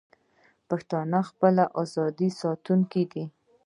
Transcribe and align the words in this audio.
پښتون 0.67 1.05
د 1.13 1.15
خپلې 1.29 1.65
ازادۍ 1.81 2.29
ساتونکی 2.41 3.03
دی. 3.11 3.25